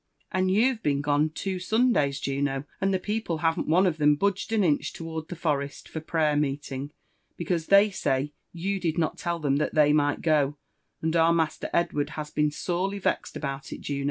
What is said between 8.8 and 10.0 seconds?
did d«H tell them that they